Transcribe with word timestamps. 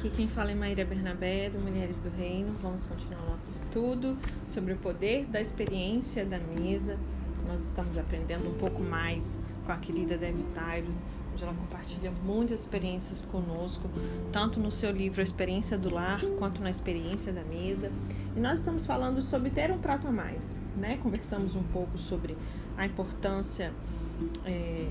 Aqui 0.00 0.08
quem 0.08 0.28
fala 0.28 0.50
é 0.50 0.54
Maíra 0.54 0.82
Bernabé, 0.82 1.50
do 1.50 1.58
Mulheres 1.58 1.98
do 1.98 2.08
Reino. 2.08 2.56
Vamos 2.62 2.86
continuar 2.86 3.20
nosso 3.28 3.50
estudo 3.50 4.16
sobre 4.46 4.72
o 4.72 4.78
poder 4.78 5.26
da 5.26 5.42
experiência 5.42 6.24
da 6.24 6.38
mesa. 6.38 6.98
Nós 7.46 7.60
estamos 7.60 7.98
aprendendo 7.98 8.48
um 8.48 8.54
pouco 8.54 8.82
mais 8.82 9.38
com 9.66 9.72
a 9.72 9.76
querida 9.76 10.16
Debbie 10.16 10.46
Tyrus, 10.54 11.04
onde 11.34 11.42
ela 11.42 11.52
compartilha 11.52 12.10
muitas 12.24 12.60
experiências 12.60 13.20
conosco, 13.30 13.90
tanto 14.32 14.58
no 14.58 14.70
seu 14.70 14.90
livro 14.90 15.20
A 15.20 15.22
Experiência 15.22 15.76
do 15.76 15.92
Lar, 15.92 16.22
quanto 16.38 16.62
na 16.62 16.70
experiência 16.70 17.30
da 17.30 17.44
mesa. 17.44 17.92
E 18.34 18.40
nós 18.40 18.60
estamos 18.60 18.86
falando 18.86 19.20
sobre 19.20 19.50
ter 19.50 19.70
um 19.70 19.78
prato 19.78 20.08
a 20.08 20.10
mais, 20.10 20.56
né? 20.78 20.98
Conversamos 21.02 21.54
um 21.54 21.62
pouco 21.64 21.98
sobre 21.98 22.38
a 22.74 22.86
importância 22.86 23.70
é, 24.46 24.88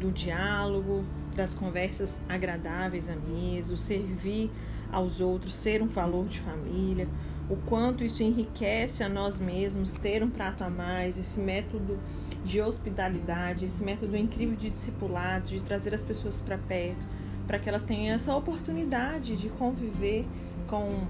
do 0.00 0.10
diálogo, 0.10 1.04
das 1.34 1.54
conversas 1.54 2.20
agradáveis 2.28 3.08
à 3.08 3.16
mesa, 3.16 3.74
o 3.74 3.76
servir 3.76 4.50
aos 4.90 5.20
outros, 5.20 5.54
ser 5.54 5.82
um 5.82 5.86
valor 5.86 6.26
de 6.26 6.38
família, 6.40 7.08
o 7.48 7.56
quanto 7.56 8.04
isso 8.04 8.22
enriquece 8.22 9.02
a 9.02 9.08
nós 9.08 9.38
mesmos, 9.38 9.94
ter 9.94 10.22
um 10.22 10.30
prato 10.30 10.62
a 10.62 10.70
mais, 10.70 11.18
esse 11.18 11.40
método 11.40 11.98
de 12.44 12.60
hospitalidade, 12.60 13.64
esse 13.64 13.82
método 13.82 14.16
incrível 14.16 14.56
de 14.56 14.70
discipulado, 14.70 15.48
de 15.48 15.60
trazer 15.60 15.94
as 15.94 16.02
pessoas 16.02 16.40
para 16.40 16.58
perto, 16.58 17.06
para 17.46 17.58
que 17.58 17.68
elas 17.68 17.82
tenham 17.82 18.14
essa 18.14 18.34
oportunidade 18.34 19.36
de 19.36 19.48
conviver 19.48 20.26
com, 20.66 21.06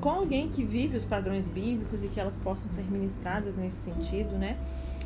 com 0.00 0.10
alguém 0.10 0.48
que 0.48 0.62
vive 0.62 0.96
os 0.96 1.04
padrões 1.04 1.48
bíblicos 1.48 2.04
e 2.04 2.08
que 2.08 2.20
elas 2.20 2.36
possam 2.36 2.70
ser 2.70 2.84
ministradas 2.90 3.56
nesse 3.56 3.90
sentido, 3.90 4.36
né? 4.36 4.56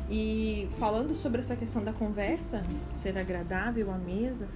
E 0.09 0.67
falando 0.79 1.13
sobre 1.13 1.39
essa 1.39 1.55
questão 1.55 1.83
da 1.83 1.93
conversa, 1.93 2.63
ser 2.95 3.17
agradável 3.17 3.91
à 3.91 3.97
mesa, 3.97 4.47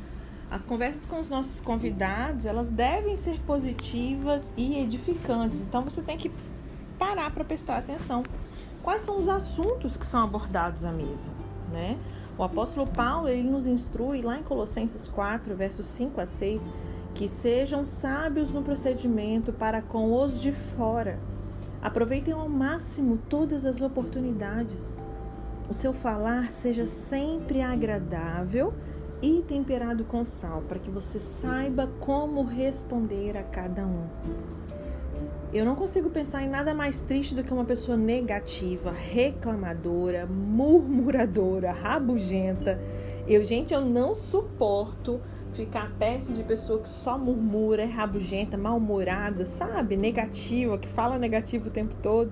as 0.50 0.66
conversas 0.66 1.06
com 1.06 1.20
os 1.20 1.30
nossos 1.30 1.62
convidados, 1.62 2.46
elas 2.46 2.70
devem 2.70 3.16
ser 3.16 3.40
positivas 3.42 4.52
e 4.58 4.80
edificantes. 4.80 5.62
Então 5.62 5.84
você 5.84 6.02
tem 6.02 6.18
que 6.18 6.32
parar 6.98 7.32
para 7.32 7.44
prestar 7.44 7.78
atenção. 7.78 8.24
Quais 8.82 9.02
são 9.02 9.18
os 9.18 9.28
assuntos 9.28 9.96
que 9.96 10.06
são 10.06 10.24
abordados 10.24 10.84
à 10.84 10.92
mesa, 10.92 11.32
né? 11.72 11.98
O 12.38 12.44
apóstolo 12.44 12.88
Paulo, 12.88 13.30
ele 13.30 13.48
nos 13.48 13.68
instrui 13.68 14.22
lá 14.22 14.40
em 14.40 14.44
Colossenses 14.44 15.08
4, 15.08 15.56
versos 15.56 15.86
5 15.86 16.20
a 16.20 16.26
6, 16.26 16.70
que 17.14 17.30
sejam 17.30 17.86
sábios 17.86 18.50
no 18.50 18.64
procedimento 18.64 19.54
para 19.54 19.82
com 19.82 20.14
os 20.14 20.42
de 20.42 20.52
fora. 20.52 21.20
Aproveitem 21.82 22.34
ao 22.34 22.50
máximo 22.50 23.20
todas 23.30 23.66
as 23.66 23.82
oportunidades 23.82 24.96
o 25.74 25.76
seu 25.76 25.92
falar 25.92 26.52
seja 26.52 26.86
sempre 26.86 27.60
agradável 27.60 28.76
e 29.24 29.42
temperado 29.42 30.04
com 30.04 30.24
sal, 30.24 30.62
para 30.70 30.78
que 30.78 30.92
você 30.92 31.20
saiba 31.20 31.90
como 32.00 32.44
responder 32.44 33.36
a 33.36 33.42
cada 33.42 33.84
um. 33.84 34.06
Eu 35.52 35.66
não 35.66 35.76
consigo 35.76 36.12
pensar 36.12 36.44
em 36.44 36.48
nada 36.48 36.76
mais 36.76 37.02
triste 37.02 37.34
do 37.34 37.44
que 37.44 37.52
uma 37.52 37.66
pessoa 37.66 37.98
negativa, 37.98 38.92
reclamadora, 38.92 40.28
murmuradora, 40.28 41.72
rabugenta. 41.72 42.80
Eu, 43.28 43.44
gente, 43.44 43.74
eu 43.74 43.82
não 43.82 44.14
suporto 44.14 45.20
ficar 45.54 45.92
perto 45.98 46.32
de 46.34 46.44
pessoa 46.44 46.82
que 46.82 46.90
só 46.90 47.18
murmura, 47.18 47.82
é 47.82 47.86
rabugenta, 47.86 48.56
mal-humorada, 48.58 49.44
sabe? 49.48 49.98
Negativa, 49.98 50.78
que 50.78 50.88
fala 50.88 51.18
negativo 51.18 51.70
o 51.70 51.72
tempo 51.72 51.96
todo. 52.00 52.32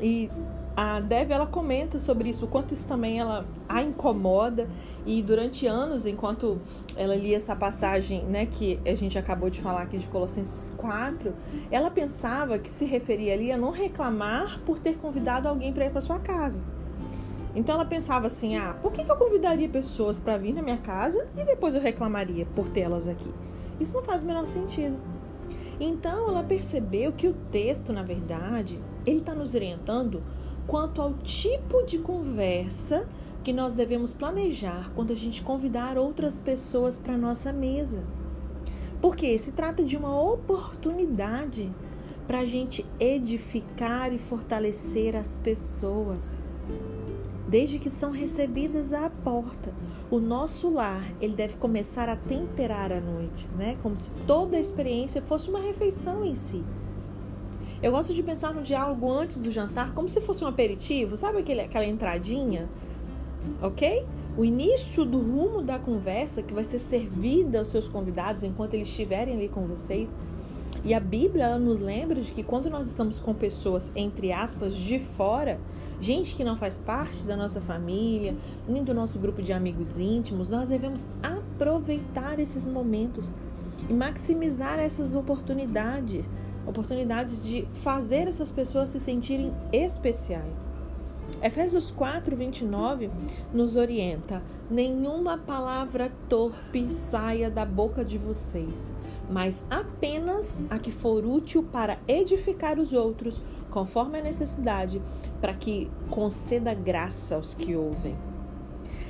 E 0.00 0.28
a 0.76 0.98
Dev 0.98 1.30
ela 1.30 1.46
comenta 1.46 2.00
sobre 2.00 2.28
isso, 2.28 2.46
o 2.46 2.48
quanto 2.48 2.74
isso 2.74 2.86
também 2.86 3.20
ela 3.20 3.46
a 3.68 3.82
incomoda 3.82 4.68
e 5.06 5.22
durante 5.22 5.66
anos, 5.66 6.04
enquanto 6.04 6.60
ela 6.96 7.14
lia 7.14 7.36
essa 7.36 7.54
passagem, 7.54 8.24
né, 8.24 8.46
que 8.46 8.80
a 8.84 8.94
gente 8.96 9.16
acabou 9.16 9.48
de 9.48 9.60
falar 9.60 9.82
aqui 9.82 9.98
de 9.98 10.06
Colossenses 10.08 10.70
4, 10.76 11.32
ela 11.70 11.90
pensava 11.90 12.58
que 12.58 12.68
se 12.68 12.84
referia 12.84 13.34
ali 13.34 13.52
a 13.52 13.56
não 13.56 13.70
reclamar 13.70 14.58
por 14.66 14.78
ter 14.78 14.98
convidado 14.98 15.48
alguém 15.48 15.72
para 15.72 15.86
ir 15.86 15.90
para 15.90 16.00
sua 16.00 16.18
casa. 16.18 16.62
Então 17.54 17.76
ela 17.76 17.84
pensava 17.84 18.26
assim: 18.26 18.56
"Ah, 18.56 18.74
por 18.82 18.90
que, 18.90 19.04
que 19.04 19.10
eu 19.10 19.16
convidaria 19.16 19.68
pessoas 19.68 20.18
para 20.18 20.36
vir 20.36 20.52
na 20.52 20.60
minha 20.62 20.78
casa 20.78 21.28
e 21.36 21.44
depois 21.44 21.76
eu 21.76 21.80
reclamaria 21.80 22.46
por 22.46 22.68
tê-las 22.68 23.06
aqui?" 23.06 23.30
Isso 23.78 23.94
não 23.94 24.02
faz 24.02 24.24
o 24.24 24.26
menor 24.26 24.44
sentido. 24.44 24.96
Então 25.78 26.28
ela 26.28 26.42
percebeu 26.42 27.12
que 27.12 27.28
o 27.28 27.34
texto, 27.52 27.92
na 27.92 28.02
verdade, 28.02 28.78
ele 29.06 29.18
está 29.18 29.34
nos 29.34 29.54
orientando 29.54 30.22
quanto 30.66 31.00
ao 31.00 31.14
tipo 31.14 31.82
de 31.82 31.98
conversa 31.98 33.06
que 33.42 33.52
nós 33.52 33.72
devemos 33.72 34.12
planejar 34.12 34.90
quando 34.94 35.12
a 35.12 35.16
gente 35.16 35.42
convidar 35.42 35.98
outras 35.98 36.36
pessoas 36.36 36.98
para 36.98 37.16
nossa 37.16 37.52
mesa. 37.52 38.02
Porque 39.00 39.38
se 39.38 39.52
trata 39.52 39.84
de 39.84 39.96
uma 39.96 40.18
oportunidade 40.18 41.70
para 42.26 42.40
a 42.40 42.44
gente 42.46 42.86
edificar 42.98 44.12
e 44.14 44.18
fortalecer 44.18 45.14
as 45.14 45.36
pessoas, 45.36 46.34
desde 47.46 47.78
que 47.78 47.90
são 47.90 48.10
recebidas 48.10 48.94
à 48.94 49.10
porta. 49.10 49.74
O 50.10 50.18
nosso 50.18 50.72
lar, 50.72 51.04
ele 51.20 51.34
deve 51.34 51.56
começar 51.56 52.08
a 52.08 52.16
temperar 52.16 52.90
a 52.90 53.00
noite, 53.00 53.46
né? 53.58 53.76
Como 53.82 53.98
se 53.98 54.10
toda 54.26 54.56
a 54.56 54.60
experiência 54.60 55.20
fosse 55.20 55.50
uma 55.50 55.60
refeição 55.60 56.24
em 56.24 56.34
si. 56.34 56.64
Eu 57.84 57.92
gosto 57.92 58.14
de 58.14 58.22
pensar 58.22 58.54
no 58.54 58.62
diálogo 58.62 59.12
antes 59.12 59.36
do 59.42 59.50
jantar 59.50 59.92
como 59.92 60.08
se 60.08 60.18
fosse 60.22 60.42
um 60.42 60.46
aperitivo, 60.46 61.18
sabe 61.18 61.40
aquele, 61.40 61.60
aquela 61.60 61.84
entradinha? 61.84 62.66
Ok? 63.60 64.06
O 64.38 64.42
início 64.42 65.04
do 65.04 65.18
rumo 65.18 65.60
da 65.60 65.78
conversa 65.78 66.42
que 66.42 66.54
vai 66.54 66.64
ser 66.64 66.78
servida 66.78 67.58
aos 67.58 67.68
seus 67.68 67.86
convidados 67.86 68.42
enquanto 68.42 68.72
eles 68.72 68.88
estiverem 68.88 69.34
ali 69.34 69.48
com 69.50 69.66
vocês. 69.66 70.08
E 70.82 70.94
a 70.94 70.98
Bíblia 70.98 71.58
nos 71.58 71.78
lembra 71.78 72.22
de 72.22 72.32
que 72.32 72.42
quando 72.42 72.70
nós 72.70 72.86
estamos 72.86 73.20
com 73.20 73.34
pessoas, 73.34 73.92
entre 73.94 74.32
aspas, 74.32 74.74
de 74.74 74.98
fora, 74.98 75.60
gente 76.00 76.34
que 76.34 76.42
não 76.42 76.56
faz 76.56 76.78
parte 76.78 77.26
da 77.26 77.36
nossa 77.36 77.60
família, 77.60 78.34
nem 78.66 78.82
do 78.82 78.94
nosso 78.94 79.18
grupo 79.18 79.42
de 79.42 79.52
amigos 79.52 79.98
íntimos, 79.98 80.48
nós 80.48 80.70
devemos 80.70 81.06
aproveitar 81.22 82.38
esses 82.38 82.66
momentos 82.66 83.34
e 83.90 83.92
maximizar 83.92 84.78
essas 84.78 85.14
oportunidades 85.14 86.24
oportunidades 86.66 87.44
de 87.44 87.66
fazer 87.74 88.28
essas 88.28 88.50
pessoas 88.50 88.90
se 88.90 89.00
sentirem 89.00 89.52
especiais. 89.72 90.68
Efésios 91.42 91.90
4, 91.90 92.36
29 92.36 93.10
nos 93.52 93.76
orienta: 93.76 94.42
nenhuma 94.70 95.36
palavra 95.36 96.10
torpe 96.28 96.90
saia 96.92 97.50
da 97.50 97.64
boca 97.64 98.04
de 98.04 98.16
vocês, 98.18 98.94
mas 99.30 99.64
apenas 99.70 100.60
a 100.70 100.78
que 100.78 100.90
for 100.90 101.24
útil 101.24 101.62
para 101.62 101.98
edificar 102.06 102.78
os 102.78 102.92
outros, 102.92 103.42
conforme 103.70 104.18
a 104.18 104.22
necessidade, 104.22 105.02
para 105.40 105.54
que 105.54 105.90
conceda 106.08 106.72
graça 106.72 107.36
aos 107.36 107.54
que 107.54 107.74
ouvem. 107.74 108.16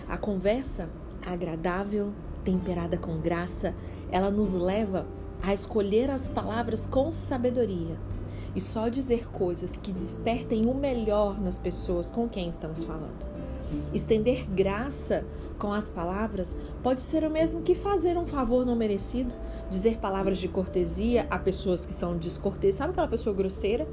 A 0.09 0.17
conversa 0.17 0.89
agradável, 1.25 2.13
temperada 2.45 2.97
com 2.97 3.19
graça, 3.19 3.75
ela 4.11 4.31
nos 4.31 4.53
leva 4.53 5.01
a 5.01 5.24
escolher 5.53 6.11
as 6.11 6.29
palavras 6.29 6.87
com 6.87 7.13
sabedoria 7.13 7.97
e 8.55 8.61
só 8.61 8.89
dizer 8.89 9.29
coisas 9.31 9.77
que 9.77 9.93
despertem 9.93 10.67
o 10.67 10.75
melhor 10.75 11.41
nas 11.41 11.59
pessoas 11.59 12.09
com 12.09 12.29
quem 12.29 12.49
estamos 12.49 12.83
falando. 12.83 13.35
Estender 13.93 14.49
graça 14.49 15.25
com 15.59 15.73
as 15.73 15.89
palavras 15.89 16.57
pode 16.83 17.03
ser 17.03 17.25
o 17.25 17.31
mesmo 17.31 17.63
que 17.63 17.75
fazer 17.75 18.17
um 18.17 18.27
favor 18.27 18.65
não 18.65 18.77
merecido, 18.77 19.33
dizer 19.69 19.99
palavras 19.99 20.39
de 20.39 20.49
cortesia 20.49 21.27
a 21.31 21.39
pessoas 21.39 21.85
que 21.85 21.93
são 21.93 22.17
descorteses. 22.17 22.77
Sabe 22.77 22.93
aquela 22.93 23.09
pessoa 23.09 23.35
grosseira 23.35 23.89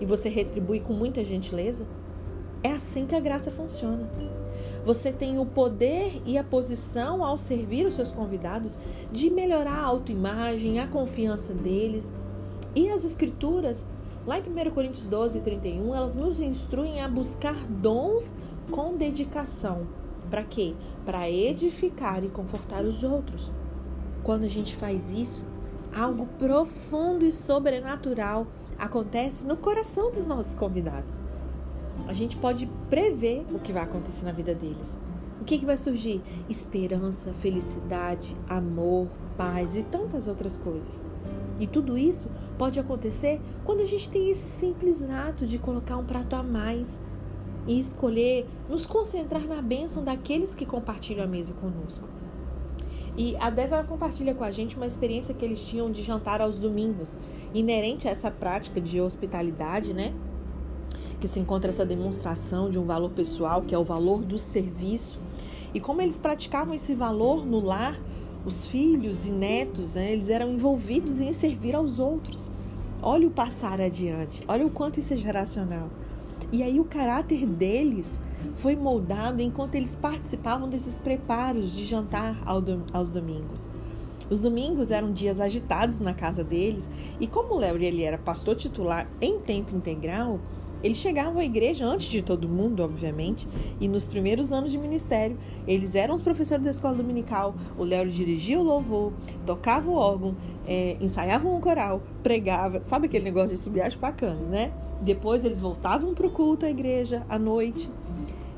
e 0.00 0.06
você 0.06 0.28
retribui 0.28 0.80
com 0.80 0.92
muita 0.92 1.22
gentileza? 1.22 1.86
É 2.62 2.72
assim 2.72 3.06
que 3.06 3.14
a 3.14 3.20
graça 3.20 3.50
funciona. 3.50 4.08
Você 4.86 5.10
tem 5.10 5.36
o 5.36 5.44
poder 5.44 6.22
e 6.24 6.38
a 6.38 6.44
posição 6.44 7.24
ao 7.24 7.36
servir 7.36 7.84
os 7.84 7.94
seus 7.94 8.12
convidados 8.12 8.78
de 9.10 9.28
melhorar 9.28 9.80
a 9.80 9.84
autoimagem, 9.84 10.78
a 10.78 10.86
confiança 10.86 11.52
deles. 11.52 12.14
E 12.72 12.88
as 12.88 13.02
escrituras, 13.02 13.84
lá 14.24 14.38
em 14.38 14.42
1 14.42 14.70
Coríntios 14.70 15.04
12, 15.06 15.40
31, 15.40 15.92
elas 15.92 16.14
nos 16.14 16.40
instruem 16.40 17.00
a 17.00 17.08
buscar 17.08 17.56
dons 17.66 18.32
com 18.70 18.96
dedicação. 18.96 19.88
Para 20.30 20.44
quê? 20.44 20.72
Para 21.04 21.28
edificar 21.28 22.22
e 22.22 22.28
confortar 22.28 22.84
os 22.84 23.02
outros. 23.02 23.50
Quando 24.22 24.44
a 24.44 24.48
gente 24.48 24.76
faz 24.76 25.12
isso, 25.12 25.44
algo 25.92 26.28
profundo 26.38 27.24
e 27.26 27.32
sobrenatural 27.32 28.46
acontece 28.78 29.48
no 29.48 29.56
coração 29.56 30.12
dos 30.12 30.26
nossos 30.26 30.54
convidados 30.54 31.20
a 32.06 32.12
gente 32.12 32.36
pode 32.36 32.66
prever 32.88 33.44
o 33.52 33.58
que 33.58 33.72
vai 33.72 33.82
acontecer 33.82 34.24
na 34.24 34.32
vida 34.32 34.54
deles. 34.54 34.98
O 35.40 35.44
que, 35.44 35.58
que 35.58 35.66
vai 35.66 35.76
surgir? 35.76 36.22
Esperança, 36.48 37.32
felicidade, 37.32 38.36
amor, 38.48 39.08
paz 39.36 39.76
e 39.76 39.82
tantas 39.82 40.26
outras 40.26 40.58
coisas. 40.58 41.02
E 41.58 41.66
tudo 41.66 41.96
isso 41.96 42.28
pode 42.58 42.78
acontecer 42.78 43.40
quando 43.64 43.80
a 43.80 43.86
gente 43.86 44.10
tem 44.10 44.30
esse 44.30 44.46
simples 44.46 45.02
ato 45.08 45.46
de 45.46 45.58
colocar 45.58 45.96
um 45.96 46.04
prato 46.04 46.36
a 46.36 46.42
mais 46.42 47.02
e 47.66 47.78
escolher 47.78 48.46
nos 48.68 48.86
concentrar 48.86 49.46
na 49.46 49.60
bênção 49.60 50.04
daqueles 50.04 50.54
que 50.54 50.64
compartilham 50.64 51.24
a 51.24 51.26
mesa 51.26 51.54
conosco. 51.54 52.08
E 53.16 53.34
a 53.36 53.48
Débora 53.48 53.82
compartilha 53.82 54.34
com 54.34 54.44
a 54.44 54.50
gente 54.50 54.76
uma 54.76 54.86
experiência 54.86 55.34
que 55.34 55.44
eles 55.44 55.66
tinham 55.66 55.90
de 55.90 56.02
jantar 56.02 56.42
aos 56.42 56.58
domingos, 56.58 57.18
inerente 57.54 58.06
a 58.06 58.10
essa 58.10 58.30
prática 58.30 58.78
de 58.78 59.00
hospitalidade, 59.00 59.94
né? 59.94 60.14
Que 61.26 61.32
se 61.32 61.40
encontra 61.40 61.70
essa 61.70 61.84
demonstração 61.84 62.70
de 62.70 62.78
um 62.78 62.84
valor 62.84 63.10
pessoal, 63.10 63.60
que 63.60 63.74
é 63.74 63.78
o 63.78 63.82
valor 63.82 64.22
do 64.22 64.38
serviço. 64.38 65.18
E 65.74 65.80
como 65.80 66.00
eles 66.00 66.16
praticavam 66.16 66.72
esse 66.72 66.94
valor 66.94 67.44
no 67.44 67.58
lar, 67.58 67.98
os 68.44 68.68
filhos 68.68 69.26
e 69.26 69.32
netos, 69.32 69.94
né, 69.94 70.12
eles 70.12 70.28
eram 70.28 70.52
envolvidos 70.52 71.18
em 71.18 71.32
servir 71.32 71.74
aos 71.74 71.98
outros. 71.98 72.48
Olha 73.02 73.26
o 73.26 73.30
passar 73.32 73.80
adiante, 73.80 74.44
olha 74.46 74.64
o 74.64 74.70
quanto 74.70 75.00
isso 75.00 75.14
é 75.14 75.16
geracional. 75.16 75.88
E 76.52 76.62
aí 76.62 76.78
o 76.78 76.84
caráter 76.84 77.44
deles 77.44 78.20
foi 78.54 78.76
moldado 78.76 79.42
enquanto 79.42 79.74
eles 79.74 79.96
participavam 79.96 80.68
desses 80.68 80.96
preparos 80.96 81.72
de 81.72 81.82
jantar 81.82 82.40
aos 82.92 83.10
domingos. 83.10 83.66
Os 84.30 84.40
domingos 84.40 84.92
eram 84.92 85.12
dias 85.12 85.40
agitados 85.40 85.98
na 85.98 86.14
casa 86.14 86.44
deles 86.44 86.88
e 87.18 87.26
como 87.26 87.54
o 87.54 87.58
Larry 87.58 87.86
ele 87.86 88.04
era 88.04 88.16
pastor 88.16 88.54
titular 88.54 89.10
em 89.20 89.40
tempo 89.40 89.74
integral, 89.74 90.38
eles 90.86 90.98
chegavam 90.98 91.40
à 91.40 91.44
igreja 91.44 91.84
antes 91.84 92.06
de 92.06 92.22
todo 92.22 92.48
mundo, 92.48 92.80
obviamente, 92.80 93.48
e 93.80 93.88
nos 93.88 94.06
primeiros 94.06 94.52
anos 94.52 94.70
de 94.70 94.78
ministério, 94.78 95.36
eles 95.66 95.96
eram 95.96 96.14
os 96.14 96.22
professores 96.22 96.64
da 96.64 96.70
escola 96.70 96.94
dominical. 96.94 97.56
O 97.76 97.82
Léo 97.82 98.08
dirigia 98.08 98.60
o 98.60 98.62
louvor, 98.62 99.12
tocava 99.44 99.90
o 99.90 99.94
órgão, 99.94 100.36
é, 100.64 100.96
ensaiavam 101.00 101.56
um 101.56 101.60
coral, 101.60 102.00
pregava. 102.22 102.82
Sabe 102.84 103.06
aquele 103.06 103.24
negócio 103.24 103.50
de 103.50 103.60
subir 103.60 103.96
bacana, 103.96 104.40
né? 104.48 104.72
Depois 105.00 105.44
eles 105.44 105.60
voltavam 105.60 106.14
para 106.14 106.26
o 106.26 106.30
culto 106.30 106.64
à 106.64 106.70
igreja 106.70 107.26
à 107.28 107.36
noite. 107.36 107.90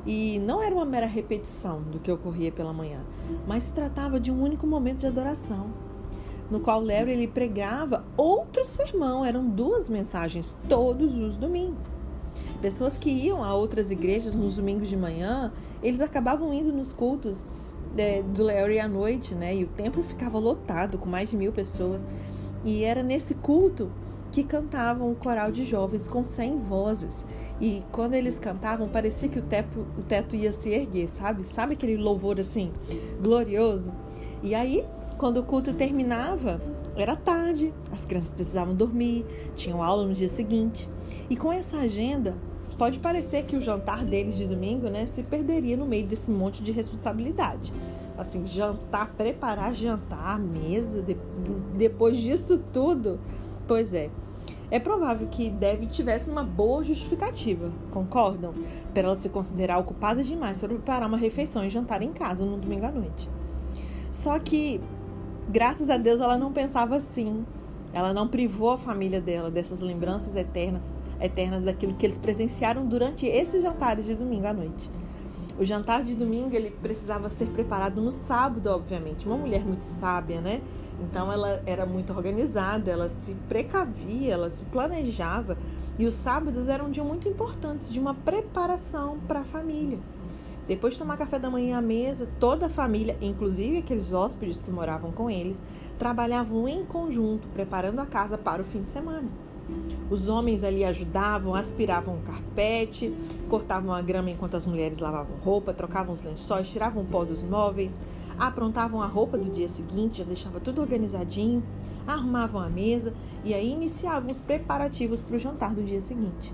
E 0.06 0.38
não 0.40 0.62
era 0.62 0.74
uma 0.74 0.84
mera 0.84 1.06
repetição 1.06 1.80
do 1.82 1.98
que 1.98 2.12
ocorria 2.12 2.52
pela 2.52 2.72
manhã, 2.72 3.00
mas 3.46 3.64
se 3.64 3.74
tratava 3.74 4.20
de 4.20 4.30
um 4.30 4.42
único 4.42 4.66
momento 4.66 5.00
de 5.00 5.06
adoração, 5.06 5.66
no 6.50 6.60
qual 6.60 6.80
Léo 6.80 7.08
ele 7.08 7.26
pregava 7.26 8.04
outro 8.16 8.64
sermão, 8.64 9.24
eram 9.24 9.46
duas 9.46 9.88
mensagens 9.88 10.56
todos 10.68 11.18
os 11.18 11.36
domingos. 11.36 11.97
Pessoas 12.60 12.98
que 12.98 13.10
iam 13.10 13.44
a 13.44 13.54
outras 13.54 13.90
igrejas 13.90 14.34
nos 14.34 14.56
domingos 14.56 14.88
de 14.88 14.96
manhã, 14.96 15.52
eles 15.82 16.00
acabavam 16.00 16.52
indo 16.52 16.72
nos 16.72 16.92
cultos 16.92 17.44
é, 17.96 18.22
do 18.22 18.42
Larry 18.42 18.80
à 18.80 18.88
noite, 18.88 19.34
né? 19.34 19.54
E 19.54 19.64
o 19.64 19.68
templo 19.68 20.02
ficava 20.02 20.38
lotado 20.38 20.98
com 20.98 21.08
mais 21.08 21.30
de 21.30 21.36
mil 21.36 21.52
pessoas. 21.52 22.04
E 22.64 22.82
era 22.82 23.02
nesse 23.02 23.34
culto 23.34 23.90
que 24.30 24.42
cantavam 24.42 25.10
o 25.10 25.14
coral 25.14 25.50
de 25.50 25.64
jovens 25.64 26.08
com 26.08 26.24
100 26.24 26.58
vozes. 26.58 27.24
E 27.60 27.82
quando 27.90 28.14
eles 28.14 28.38
cantavam, 28.38 28.88
parecia 28.88 29.28
que 29.28 29.38
o 29.38 29.42
teto, 29.42 29.86
o 29.96 30.02
teto 30.02 30.36
ia 30.36 30.52
se 30.52 30.70
erguer, 30.70 31.08
sabe? 31.08 31.46
Sabe 31.46 31.74
aquele 31.74 31.96
louvor 31.96 32.38
assim, 32.38 32.72
glorioso? 33.22 33.92
E 34.42 34.54
aí, 34.54 34.84
quando 35.18 35.38
o 35.38 35.42
culto 35.42 35.74
terminava, 35.74 36.60
era 36.96 37.16
tarde, 37.16 37.74
as 37.92 38.04
crianças 38.04 38.32
precisavam 38.32 38.74
dormir, 38.74 39.26
tinham 39.56 39.82
aula 39.82 40.06
no 40.06 40.14
dia 40.14 40.28
seguinte. 40.28 40.88
E 41.28 41.36
com 41.36 41.52
essa 41.52 41.76
agenda, 41.76 42.36
pode 42.78 43.00
parecer 43.00 43.44
que 43.44 43.56
o 43.56 43.60
jantar 43.60 44.04
deles 44.04 44.36
de 44.36 44.46
domingo, 44.46 44.88
né, 44.88 45.04
se 45.06 45.24
perderia 45.24 45.76
no 45.76 45.86
meio 45.86 46.06
desse 46.06 46.30
monte 46.30 46.62
de 46.62 46.70
responsabilidade. 46.70 47.72
Assim, 48.16 48.46
jantar, 48.46 49.12
preparar 49.16 49.74
jantar, 49.74 50.38
mesa, 50.38 51.02
de, 51.02 51.16
depois 51.76 52.16
disso 52.16 52.62
tudo. 52.72 53.18
Pois 53.66 53.92
é. 53.92 54.10
É 54.70 54.78
provável 54.78 55.26
que 55.28 55.50
Dev 55.50 55.86
tivesse 55.86 56.30
uma 56.30 56.44
boa 56.44 56.84
justificativa, 56.84 57.72
concordam? 57.90 58.52
Para 58.92 59.02
ela 59.02 59.16
se 59.16 59.28
considerar 59.28 59.78
ocupada 59.78 60.22
demais 60.22 60.60
para 60.60 60.68
preparar 60.68 61.08
uma 61.08 61.16
refeição 61.16 61.64
e 61.64 61.70
jantar 61.70 62.02
em 62.02 62.12
casa 62.12 62.44
no 62.44 62.58
domingo 62.58 62.86
à 62.86 62.92
noite. 62.92 63.28
Só 64.12 64.38
que 64.38 64.80
graças 65.48 65.88
a 65.88 65.96
Deus 65.96 66.20
ela 66.20 66.36
não 66.36 66.52
pensava 66.52 66.96
assim. 66.96 67.44
Ela 67.92 68.12
não 68.12 68.28
privou 68.28 68.70
a 68.70 68.78
família 68.78 69.20
dela 69.20 69.50
dessas 69.50 69.80
lembranças 69.80 70.36
eternas, 70.36 70.82
eternas 71.20 71.64
daquilo 71.64 71.94
que 71.94 72.04
eles 72.04 72.18
presenciaram 72.18 72.86
durante 72.86 73.26
esses 73.26 73.62
jantares 73.62 74.04
de 74.04 74.14
domingo 74.14 74.46
à 74.46 74.52
noite. 74.52 74.90
O 75.58 75.64
jantar 75.64 76.04
de 76.04 76.14
domingo 76.14 76.54
ele 76.54 76.70
precisava 76.70 77.28
ser 77.28 77.46
preparado 77.46 78.00
no 78.00 78.12
sábado, 78.12 78.68
obviamente. 78.68 79.26
Uma 79.26 79.36
mulher 79.36 79.64
muito 79.64 79.80
sábia, 79.80 80.40
né? 80.40 80.60
Então 81.00 81.32
ela 81.32 81.60
era 81.66 81.84
muito 81.84 82.12
organizada, 82.12 82.90
ela 82.90 83.08
se 83.08 83.34
precavia, 83.48 84.34
ela 84.34 84.50
se 84.50 84.64
planejava. 84.66 85.56
E 85.98 86.06
os 86.06 86.14
sábados 86.14 86.68
eram 86.68 86.86
um 86.86 86.90
dia 86.90 87.02
muito 87.02 87.28
importantes 87.28 87.92
de 87.92 87.98
uma 87.98 88.14
preparação 88.14 89.18
para 89.26 89.40
a 89.40 89.44
família. 89.44 89.98
Depois 90.68 90.92
de 90.92 90.98
tomar 90.98 91.16
café 91.16 91.38
da 91.38 91.48
manhã 91.48 91.78
à 91.78 91.80
mesa, 91.80 92.28
toda 92.38 92.66
a 92.66 92.68
família, 92.68 93.16
inclusive 93.22 93.78
aqueles 93.78 94.12
hóspedes 94.12 94.60
que 94.60 94.70
moravam 94.70 95.10
com 95.10 95.30
eles, 95.30 95.62
trabalhavam 95.98 96.68
em 96.68 96.84
conjunto, 96.84 97.48
preparando 97.48 97.98
a 98.00 98.06
casa 98.06 98.36
para 98.36 98.60
o 98.60 98.64
fim 98.64 98.82
de 98.82 98.90
semana. 98.90 99.26
Os 100.10 100.28
homens 100.28 100.62
ali 100.62 100.84
ajudavam, 100.84 101.54
aspiravam 101.54 102.16
o 102.16 102.20
carpete, 102.20 103.14
cortavam 103.48 103.94
a 103.94 104.02
grama 104.02 104.30
enquanto 104.30 104.56
as 104.56 104.66
mulheres 104.66 104.98
lavavam 104.98 105.36
roupa, 105.42 105.72
trocavam 105.72 106.12
os 106.12 106.22
lençóis, 106.22 106.68
tiravam 106.68 107.02
o 107.02 107.06
pó 107.06 107.24
dos 107.24 107.40
móveis, 107.40 107.98
aprontavam 108.38 109.00
a 109.02 109.06
roupa 109.06 109.38
do 109.38 109.50
dia 109.50 109.68
seguinte, 109.68 110.18
já 110.18 110.24
deixava 110.24 110.60
tudo 110.60 110.82
organizadinho, 110.82 111.62
arrumavam 112.06 112.60
a 112.60 112.68
mesa 112.68 113.14
e 113.42 113.54
aí 113.54 113.72
iniciavam 113.72 114.30
os 114.30 114.40
preparativos 114.40 115.22
para 115.22 115.36
o 115.36 115.38
jantar 115.38 115.74
do 115.74 115.82
dia 115.82 116.00
seguinte. 116.00 116.52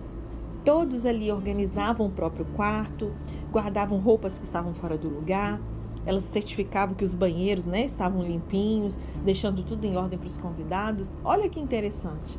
Todos 0.64 1.04
ali 1.04 1.30
organizavam 1.30 2.06
o 2.06 2.10
próprio 2.10 2.46
quarto, 2.56 3.12
guardavam 3.54 3.98
roupas 3.98 4.36
que 4.36 4.44
estavam 4.44 4.74
fora 4.74 4.98
do 4.98 5.08
lugar, 5.08 5.60
elas 6.04 6.24
certificavam 6.24 6.94
que 6.94 7.04
os 7.04 7.14
banheiros 7.14 7.66
né, 7.66 7.86
estavam 7.86 8.20
limpinhos, 8.20 8.98
deixando 9.24 9.62
tudo 9.62 9.86
em 9.86 9.96
ordem 9.96 10.18
para 10.18 10.26
os 10.26 10.36
convidados. 10.36 11.08
Olha 11.24 11.48
que 11.48 11.60
interessante. 11.60 12.38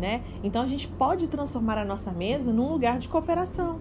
Né? 0.00 0.22
Então 0.42 0.62
a 0.62 0.66
gente 0.66 0.86
pode 0.86 1.26
transformar 1.26 1.76
a 1.76 1.84
nossa 1.84 2.12
mesa 2.12 2.52
num 2.52 2.70
lugar 2.70 2.98
de 2.98 3.08
cooperação. 3.08 3.78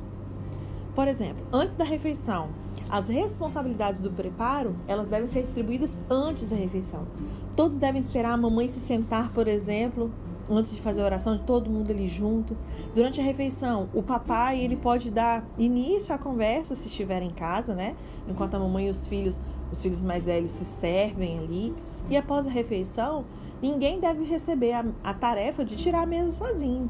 Por 0.96 1.08
exemplo, 1.08 1.44
antes 1.52 1.76
da 1.76 1.84
refeição, 1.84 2.50
as 2.90 3.08
responsabilidades 3.08 4.02
do 4.02 4.12
preparo, 4.12 4.76
elas 4.88 5.08
devem 5.08 5.28
ser 5.28 5.44
distribuídas 5.44 5.98
antes 6.10 6.48
da 6.48 6.56
refeição. 6.56 7.08
Todos 7.56 7.78
devem 7.78 8.00
esperar 8.00 8.34
a 8.34 8.38
mamãe 8.38 8.68
se 8.68 8.80
sentar, 8.80 9.32
por 9.32 9.48
exemplo, 9.48 10.12
antes 10.50 10.76
de 10.76 10.82
fazer 10.82 11.02
a 11.02 11.06
oração, 11.06 11.38
de 11.38 11.44
todo 11.44 11.70
mundo 11.70 11.92
ali 11.92 12.08
junto. 12.08 12.56
Durante 12.94 13.20
a 13.20 13.24
refeição, 13.24 13.90
o 13.94 14.04
papai 14.04 14.60
ele 14.60 14.76
pode 14.76 15.10
dar 15.10 15.46
início 15.58 16.14
à 16.14 16.18
conversa 16.18 16.76
se 16.76 16.88
estiver 16.88 17.22
em 17.22 17.30
casa, 17.30 17.74
né? 17.74 17.96
Enquanto 18.28 18.56
a 18.56 18.60
mamãe 18.60 18.88
e 18.88 18.90
os 18.90 19.08
filhos, 19.08 19.42
os 19.72 19.82
filhos 19.82 20.04
mais 20.04 20.26
velhos 20.26 20.52
se 20.52 20.66
servem 20.66 21.40
ali. 21.40 21.74
E 22.10 22.18
após 22.18 22.46
a 22.48 22.50
refeição, 22.50 23.26
ninguém 23.62 24.00
deve 24.00 24.24
receber 24.24 24.74
a, 24.74 24.86
a 25.04 25.14
tarefa 25.14 25.64
de 25.64 25.76
tirar 25.76 26.04
a 26.04 26.06
mesa 26.06 26.32
sozinho. 26.32 26.90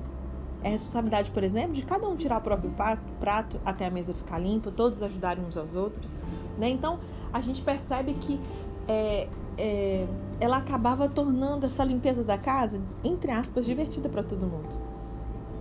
É 0.64 0.70
responsabilidade, 0.70 1.30
por 1.30 1.44
exemplo, 1.44 1.74
de 1.74 1.82
cada 1.82 2.08
um 2.08 2.16
tirar 2.16 2.38
o 2.38 2.42
próprio 2.42 2.74
prato 3.20 3.60
até 3.66 3.86
a 3.86 3.92
mesa 3.92 4.14
ficar 4.14 4.40
limpa, 4.40 4.72
todos 4.72 5.04
ajudarem 5.04 5.44
uns 5.44 5.58
aos 5.58 5.76
outros. 5.76 6.16
Né? 6.58 6.70
Então, 6.70 7.00
a 7.34 7.42
gente 7.42 7.62
percebe 7.62 8.14
que 8.14 8.40
é, 8.88 9.28
é, 9.58 10.06
ela 10.40 10.58
acabava 10.58 11.08
tornando 11.08 11.66
essa 11.66 11.84
limpeza 11.84 12.24
da 12.24 12.38
casa, 12.38 12.80
entre 13.04 13.32
aspas, 13.32 13.66
divertida 13.66 14.10
para 14.10 14.24
todo 14.24 14.46
mundo. 14.46 14.70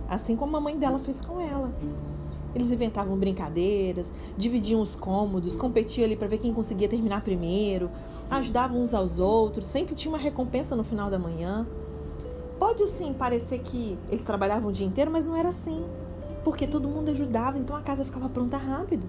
Assim 0.09 0.35
como 0.35 0.55
a 0.57 0.61
mãe 0.61 0.77
dela 0.77 0.99
fez 0.99 1.21
com 1.21 1.39
ela. 1.39 1.71
Eles 2.53 2.69
inventavam 2.69 3.17
brincadeiras, 3.17 4.13
dividiam 4.37 4.79
os 4.79 4.95
cômodos, 4.95 5.55
competiam 5.55 6.05
ali 6.05 6.15
para 6.15 6.27
ver 6.27 6.37
quem 6.37 6.53
conseguia 6.53 6.87
terminar 6.87 7.21
primeiro, 7.21 7.89
ajudavam 8.29 8.79
uns 8.79 8.93
aos 8.93 9.17
outros, 9.19 9.65
sempre 9.65 9.95
tinha 9.95 10.11
uma 10.11 10.19
recompensa 10.19 10.75
no 10.75 10.83
final 10.83 11.09
da 11.09 11.17
manhã. 11.17 11.65
Pode 12.59 12.85
sim 12.87 13.11
parecer 13.11 13.59
que 13.59 13.97
eles 14.07 14.23
trabalhavam 14.23 14.69
o 14.69 14.71
dia 14.73 14.85
inteiro, 14.85 15.09
mas 15.09 15.25
não 15.25 15.35
era 15.35 15.49
assim, 15.49 15.83
porque 16.43 16.67
todo 16.67 16.87
mundo 16.87 17.09
ajudava, 17.09 17.57
então 17.57 17.75
a 17.75 17.81
casa 17.81 18.05
ficava 18.05 18.29
pronta 18.29 18.57
rápido. 18.57 19.07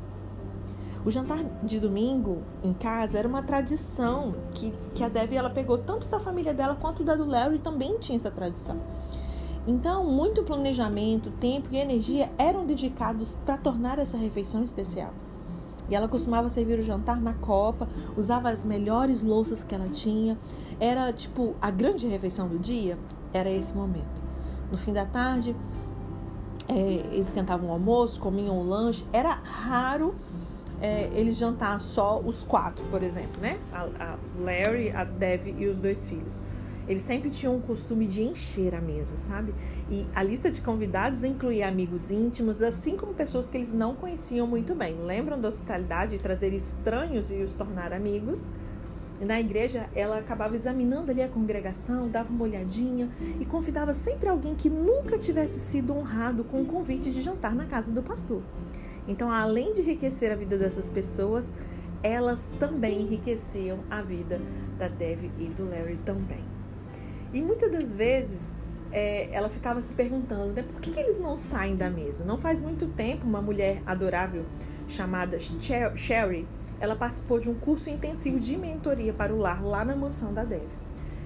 O 1.04 1.11
jantar 1.11 1.38
de 1.62 1.78
domingo 1.78 2.38
em 2.62 2.73
casa 2.73 3.18
era 3.18 3.28
uma 3.28 3.42
tradição 3.42 4.34
que, 4.54 4.73
que 4.94 5.04
a 5.04 5.08
Debbie 5.08 5.37
ela 5.37 5.50
pegou 5.50 5.76
tanto 5.76 6.06
da 6.06 6.18
família 6.18 6.54
dela 6.54 6.78
quanto 6.80 7.04
da 7.04 7.14
do 7.14 7.26
Larry 7.26 7.58
também 7.58 7.99
tinha 7.99 8.16
essa 8.16 8.30
tradição. 8.30 8.78
Então, 9.66 10.04
muito 10.04 10.42
planejamento, 10.42 11.30
tempo 11.32 11.68
e 11.73 11.76
energia 11.76 12.30
eram 12.38 12.64
dedicados 12.64 13.37
para 13.44 13.58
tornar 13.58 13.99
essa 13.99 14.16
refeição 14.16 14.64
especial. 14.64 15.12
E 15.90 15.94
ela 15.94 16.08
costumava 16.08 16.49
servir 16.49 16.78
o 16.78 16.82
jantar 16.82 17.20
na 17.20 17.34
copa, 17.34 17.87
usava 18.16 18.49
as 18.49 18.64
melhores 18.64 19.23
louças 19.23 19.62
que 19.62 19.75
ela 19.75 19.88
tinha. 19.90 20.38
Era 20.80 21.12
tipo 21.12 21.54
a 21.61 21.70
grande 21.70 22.06
refeição 22.06 22.49
do 22.49 22.58
dia, 22.58 22.99
era 23.30 23.50
esse 23.50 23.75
momento. 23.75 24.23
No 24.73 24.78
fim 24.78 24.94
da 24.94 25.04
tarde, 25.04 25.54
é, 26.66 26.75
eles 26.75 27.28
esquentavam 27.28 27.68
o 27.68 27.73
almoço, 27.73 28.18
comiam 28.18 28.58
o 28.58 28.64
lanche. 28.64 29.04
Era 29.12 29.34
raro 29.34 30.14
é, 30.81 31.11
eles 31.14 31.37
jantar 31.37 31.78
só 31.81 32.21
os 32.21 32.45
quatro, 32.45 32.85
por 32.87 33.02
exemplo, 33.02 33.40
né? 33.40 33.59
A, 33.73 33.83
a 33.83 34.16
Larry, 34.38 34.90
a 34.90 35.04
Dev 35.04 35.47
e 35.47 35.66
os 35.66 35.78
dois 35.78 36.07
filhos. 36.07 36.40
Eles 36.87 37.02
sempre 37.02 37.31
tinham 37.31 37.57
o 37.57 37.61
costume 37.61 38.07
de 38.07 38.23
encher 38.23 38.75
a 38.75 38.81
mesa, 38.81 39.16
sabe? 39.16 39.54
E 39.90 40.07
a 40.14 40.23
lista 40.23 40.50
de 40.50 40.61
convidados 40.61 41.25
incluía 41.25 41.66
amigos 41.66 42.11
íntimos, 42.11 42.61
assim 42.61 42.97
como 42.97 43.14
pessoas 43.14 43.49
que 43.49 43.57
eles 43.57 43.73
não 43.73 43.95
conheciam 43.95 44.47
muito 44.47 44.75
bem. 44.75 44.97
Lembram 44.99 45.40
da 45.40 45.49
hospitalidade 45.49 46.16
de 46.16 46.19
trazer 46.19 46.52
estranhos 46.52 47.33
e 47.33 47.37
os 47.37 47.57
tornar 47.57 47.93
amigos? 47.93 48.47
na 49.21 49.40
igreja, 49.40 49.88
ela 49.95 50.19
acabava 50.19 50.54
examinando 50.54 51.11
ali 51.11 51.23
a 51.23 51.28
congregação, 51.28 52.09
dava 52.09 52.33
uma 52.33 52.45
olhadinha 52.45 53.09
e 53.40 53.45
convidava 53.45 53.95
sempre 53.95 54.28
alguém 54.28 54.54
que 54.54 54.69
nunca 54.69 55.19
tivesse 55.19 55.61
sido 55.61 55.97
honrado 55.97 56.45
com 56.45 56.62
o 56.62 56.66
convite 56.66 57.12
de 57.12 57.23
jantar 57.23 57.54
na 57.54 57.64
casa 57.64 57.93
do 57.93 58.02
pastor. 58.02 58.43
Então, 59.06 59.30
além 59.30 59.73
de 59.73 59.80
enriquecer 59.80 60.32
a 60.32 60.34
vida 60.34 60.56
dessas 60.56 60.88
pessoas, 60.88 61.52
elas 62.02 62.49
também 62.58 63.02
enriqueciam 63.02 63.80
a 63.90 64.02
vida 64.02 64.40
da 64.78 64.88
Dev 64.88 65.25
e 65.38 65.44
do 65.46 65.68
Larry 65.68 65.99
também. 66.04 66.44
E 67.32 67.42
muitas 67.42 67.70
das 67.70 67.94
vezes 67.94 68.52
é, 68.92 69.28
ela 69.32 69.49
ficava 69.49 69.82
se 69.82 69.92
perguntando 69.92 70.52
né, 70.52 70.62
por 70.62 70.80
que, 70.80 70.90
que, 70.90 71.00
eles 71.00 71.18
não 71.18 71.37
saem 71.37 71.76
da 71.76 71.90
mesa. 71.90 72.25
Não 72.25 72.38
faz 72.38 72.61
muito 72.61 72.87
tempo, 72.87 73.26
uma 73.26 73.42
mulher 73.42 73.82
adorável 73.87 74.44
chamada 74.87 75.38
Sherry 75.40 76.46
ela 76.80 76.94
participou 76.94 77.38
de 77.38 77.49
um 77.49 77.54
curso 77.54 77.88
intensivo 77.88 78.38
de 78.38 78.56
mentoria 78.56 79.12
para 79.12 79.32
o 79.32 79.38
lar 79.38 79.64
lá 79.64 79.84
na 79.84 79.96
mansão 79.96 80.34
da 80.34 80.44
Dev. 80.44 80.68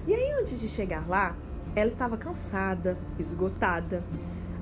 E 0.07 0.13
aí, 0.13 0.31
antes 0.39 0.59
de 0.59 0.67
chegar 0.67 1.07
lá, 1.07 1.35
ela 1.75 1.87
estava 1.87 2.17
cansada, 2.17 2.97
esgotada, 3.17 4.03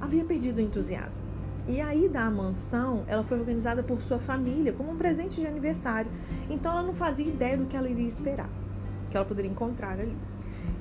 havia 0.01 0.23
perdido 0.23 0.57
o 0.57 0.61
entusiasmo. 0.61 1.23
E 1.67 1.81
a 1.81 1.93
ida 1.93 2.21
à 2.21 2.31
mansão, 2.31 3.03
ela 3.07 3.23
foi 3.23 3.39
organizada 3.39 3.83
por 3.83 4.01
sua 4.01 4.19
família 4.19 4.71
como 4.71 4.91
um 4.91 4.95
presente 4.95 5.41
de 5.41 5.47
aniversário. 5.47 6.09
Então 6.49 6.71
ela 6.71 6.83
não 6.83 6.95
fazia 6.95 7.27
ideia 7.27 7.57
do 7.57 7.65
que 7.65 7.75
ela 7.75 7.89
iria 7.89 8.07
esperar, 8.07 8.49
que 9.09 9.17
ela 9.17 9.25
poderia 9.25 9.51
encontrar 9.51 9.99
ali. 9.99 10.15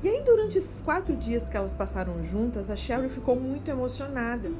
E 0.02 0.09
aí, 0.09 0.23
durante 0.23 0.59
esses 0.59 0.81
quatro 0.81 1.16
dias 1.16 1.49
que 1.49 1.57
elas 1.57 1.75
passaram 1.75 2.23
juntas, 2.23 2.71
a 2.71 2.76
Sherry 2.76 3.09
ficou 3.09 3.35
muito 3.35 3.69
emocionada. 3.71 4.50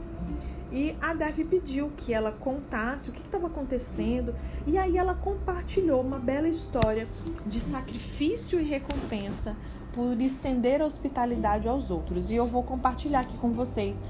E 0.73 0.97
a 1.01 1.15
Dev 1.15 1.39
pediu 1.49 1.93
que 1.97 2.13
ela 2.13 2.33
contasse 2.33 3.09
o 3.09 3.13
que 3.13 3.21
estava 3.21 3.47
acontecendo. 3.47 4.35
E 4.67 4.77
aí 4.77 4.99
ela 4.99 5.15
compartilhou 5.15 6.01
uma 6.01 6.19
bela 6.19 6.49
história 6.49 7.07
de 7.47 7.61
sacrifício 7.61 8.61
e 8.61 8.65
recompensa 8.65 9.55
por 9.93 10.21
estender 10.21 10.83
a 10.83 10.85
hospitalidade 10.85 11.69
aos 11.69 11.91
outros. 11.91 12.31
E 12.31 12.35
eu 12.35 12.47
vou 12.47 12.63
compartilhar 12.63 13.21
aqui 13.21 13.37
com 13.39 13.53
vocês 13.53 14.03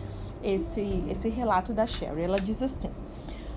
esse, 0.43 1.05
esse 1.09 1.29
relato 1.29 1.73
da 1.73 1.87
Sherry. 1.87 2.23
Ela 2.23 2.41
diz 2.41 2.63
assim: 2.63 2.91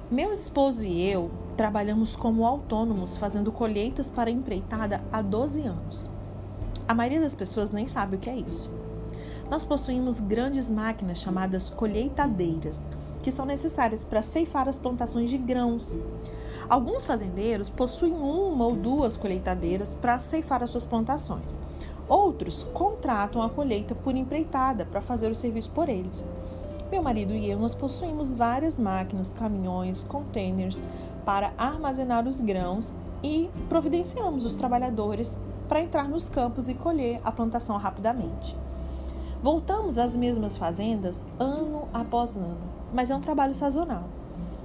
Meu 0.10 0.32
esposo 0.32 0.86
e 0.86 1.10
eu 1.10 1.32
trabalhamos 1.56 2.16
como 2.16 2.46
autônomos 2.46 3.18
fazendo 3.18 3.52
colheitas 3.52 4.10
para 4.10 4.32
empreitada 4.32 5.02
há 5.12 5.22
12 5.22 5.62
anos. 5.64 6.10
A 6.88 6.94
maioria 6.94 7.20
das 7.20 7.36
pessoas 7.36 7.72
nem 7.72 7.88
sabe 7.88 8.16
o 8.16 8.20
que 8.20 8.30
é 8.30 8.36
isso. 8.36 8.72
Nós 9.50 9.66
possuímos 9.66 10.20
grandes 10.20 10.70
máquinas 10.70 11.20
chamadas 11.20 11.70
colheitadeiras, 11.70 12.88
que 13.22 13.32
são 13.32 13.46
necessárias 13.46 14.06
para 14.06 14.22
ceifar 14.22 14.70
as 14.70 14.80
plantações 14.80 15.30
de 15.30 15.38
grãos. 15.38 15.96
Alguns 16.70 17.04
fazendeiros 17.04 17.68
possuem 17.68 18.14
uma 18.14 18.66
ou 18.66 18.76
duas 18.76 19.18
colheitadeiras 19.18 19.96
para 19.96 20.20
ceifar 20.20 20.62
as 20.62 20.70
suas 20.70 20.86
plantações. 20.86 21.60
Outros 22.08 22.64
contratam 22.74 23.42
a 23.42 23.50
colheita 23.50 23.94
por 23.94 24.16
empreitada 24.16 24.86
para 24.86 25.02
fazer 25.02 25.32
o 25.32 25.36
serviço 25.36 25.72
por 25.72 25.90
eles. 25.90 26.26
Meu 26.92 27.04
marido 27.04 27.34
e 27.34 27.48
eu 27.48 27.60
nós 27.60 27.76
possuímos 27.76 28.34
várias 28.34 28.80
máquinas, 28.80 29.32
caminhões, 29.32 30.04
containers 30.04 30.82
para 31.24 31.54
armazenar 31.56 32.28
os 32.28 32.42
grãos 32.42 32.92
e 33.24 33.48
providenciamos 33.70 34.44
os 34.44 34.54
trabalhadores 34.54 35.38
para 35.68 35.82
entrar 35.82 36.10
nos 36.10 36.28
campos 36.28 36.68
e 36.68 36.74
colher 36.74 37.22
a 37.24 37.32
plantação 37.32 37.78
rapidamente. 37.78 38.56
Voltamos 39.42 40.00
às 40.00 40.16
mesmas 40.16 40.58
fazendas 40.58 41.24
ano 41.40 41.88
após 41.94 42.36
ano, 42.36 42.58
mas 42.92 43.12
é 43.12 43.16
um 43.16 43.22
trabalho 43.22 43.54
sazonal. 43.54 44.06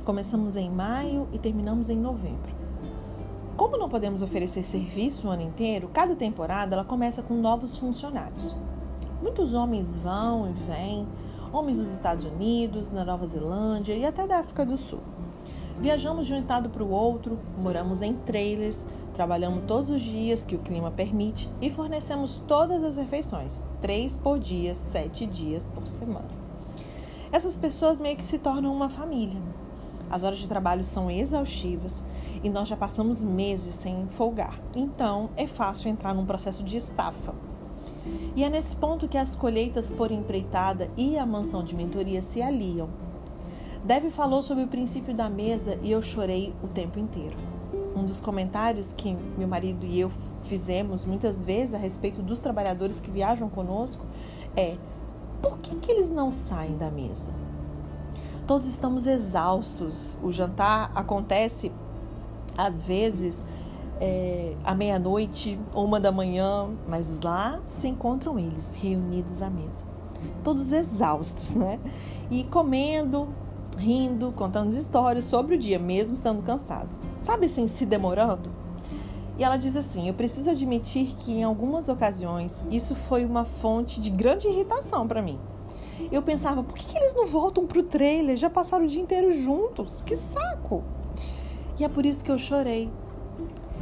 Começamos 0.02 0.56
em 0.56 0.70
maio 0.70 1.28
e 1.30 1.38
terminamos 1.38 1.90
em 1.90 1.96
novembro. 1.96 2.54
Como 3.54 3.76
não 3.76 3.88
podemos 3.88 4.22
oferecer 4.22 4.64
serviço 4.64 5.28
o 5.28 5.30
ano 5.30 5.42
inteiro, 5.42 5.90
cada 5.92 6.16
temporada 6.16 6.74
ela 6.74 6.84
começa 6.84 7.22
com 7.22 7.34
novos 7.34 7.76
funcionários. 7.76 8.54
Muitos 9.22 9.52
homens 9.52 9.94
vão 9.94 10.48
e 10.48 10.52
vêm, 10.52 11.06
homens 11.54 11.78
dos 11.78 11.92
Estados 11.92 12.25
Unidos, 12.25 12.88
da 12.88 13.04
Nova 13.04 13.25
Zelândia 13.26 13.94
e 13.94 14.04
até 14.04 14.26
da 14.26 14.40
África 14.40 14.66
do 14.66 14.76
Sul. 14.76 14.99
Viajamos 15.80 16.26
de 16.26 16.34
um 16.34 16.38
estado 16.38 16.68
para 16.68 16.82
o 16.82 16.90
outro, 16.90 17.38
moramos 17.62 18.02
em 18.02 18.14
trailers, 18.14 18.88
trabalhamos 19.12 19.62
todos 19.64 19.90
os 19.90 20.02
dias 20.02 20.44
que 20.44 20.56
o 20.56 20.58
clima 20.58 20.90
permite 20.90 21.49
e 21.61 21.70
fornecemos 21.70 22.40
todas 22.49 22.82
as 22.82 22.96
refeições, 22.96 23.62
três 23.80 24.16
por 24.16 24.38
dia, 24.38 24.75
sete 24.75 25.26
dias 25.26 25.68
por 25.73 25.87
semana. 25.87 26.28
Essas 27.30 27.56
pessoas 27.56 28.00
meio 28.00 28.16
que 28.16 28.25
se 28.25 28.38
tornam 28.38 28.73
uma 28.73 28.88
família. 28.88 29.40
As 30.11 30.25
horas 30.25 30.38
de 30.38 30.49
trabalho 30.49 30.82
são 30.82 31.11
exaustivas 31.11 32.04
e 32.42 32.50
nós 32.50 32.66
já 32.66 32.76
passamos 32.76 33.23
meses 33.23 33.75
sem 33.75 34.06
folgar, 34.12 34.58
então 34.75 35.30
é 35.37 35.46
fácil 35.46 35.88
entrar 35.88 36.14
num 36.14 36.26
processo 36.26 36.64
de 36.64 36.76
estafa. 36.76 37.32
E 38.37 38.44
é 38.44 38.50
nesse 38.50 38.76
ponto 38.76 39.08
que 39.08 39.18
as 39.18 39.34
colheitas 39.34 39.90
por 39.90 40.11
empreitada 40.11 40.90
e 40.96 41.16
a 41.16 41.25
mansão 41.25 41.62
de 41.62 41.75
mentoria 41.75 42.20
se 42.20 42.42
aliam 42.42 42.88
Deve 43.84 44.11
falou 44.11 44.42
sobre 44.42 44.64
o 44.64 44.66
princípio 44.66 45.12
da 45.12 45.28
mesa 45.28 45.78
e 45.82 45.90
eu 45.90 46.00
chorei 46.00 46.54
o 46.62 46.68
tempo 46.68 46.99
inteiro. 46.99 47.37
Um 47.94 48.06
dos 48.06 48.18
comentários 48.18 48.94
que 48.94 49.14
meu 49.37 49.46
marido 49.46 49.84
e 49.84 50.00
eu 50.00 50.11
fizemos 50.42 51.04
muitas 51.04 51.44
vezes 51.44 51.75
a 51.75 51.78
respeito 51.78 52.23
dos 52.23 52.38
trabalhadores 52.38 52.99
que 52.99 53.11
viajam 53.11 53.46
conosco 53.50 54.02
é: 54.56 54.78
por 55.42 55.58
que, 55.58 55.76
que 55.76 55.92
eles 55.92 56.08
não 56.08 56.30
saem 56.30 56.78
da 56.78 56.90
mesa? 56.90 57.30
Todos 58.46 58.66
estamos 58.68 59.06
exaustos. 59.06 60.16
O 60.23 60.32
jantar 60.32 60.90
acontece 60.94 61.70
às 62.56 62.84
vezes 62.84 63.44
é, 64.00 64.54
à 64.64 64.74
meia-noite 64.74 65.58
ou 65.72 65.84
uma 65.84 66.00
da 66.00 66.10
manhã, 66.10 66.68
mas 66.88 67.20
lá 67.22 67.60
se 67.64 67.88
encontram 67.88 68.38
eles 68.38 68.72
reunidos 68.74 69.42
à 69.42 69.50
mesa, 69.50 69.84
todos 70.42 70.72
exaustos, 70.72 71.54
né? 71.54 71.78
E 72.30 72.44
comendo, 72.44 73.28
rindo, 73.78 74.32
contando 74.32 74.72
histórias 74.72 75.24
sobre 75.24 75.56
o 75.56 75.58
dia, 75.58 75.78
mesmo 75.78 76.14
estando 76.14 76.42
cansados. 76.42 77.00
Sabe 77.20 77.46
assim, 77.46 77.66
se 77.66 77.86
demorando? 77.86 78.50
E 79.38 79.44
ela 79.44 79.56
diz 79.56 79.76
assim: 79.76 80.08
Eu 80.08 80.14
preciso 80.14 80.50
admitir 80.50 81.14
que 81.18 81.32
em 81.32 81.42
algumas 81.42 81.88
ocasiões 81.88 82.64
isso 82.70 82.94
foi 82.94 83.24
uma 83.24 83.44
fonte 83.44 84.00
de 84.00 84.10
grande 84.10 84.46
irritação 84.46 85.06
para 85.06 85.20
mim. 85.20 85.38
Eu 86.10 86.22
pensava: 86.22 86.62
por 86.62 86.74
que, 86.74 86.86
que 86.86 86.96
eles 86.96 87.14
não 87.14 87.26
voltam 87.26 87.66
pro 87.66 87.82
trailer? 87.82 88.36
Já 88.36 88.48
passaram 88.48 88.84
o 88.84 88.88
dia 88.88 89.02
inteiro 89.02 89.32
juntos? 89.32 90.02
Que 90.02 90.16
saco! 90.16 90.82
E 91.78 91.84
é 91.84 91.88
por 91.88 92.06
isso 92.06 92.24
que 92.24 92.30
eu 92.30 92.38
chorei. 92.38 92.88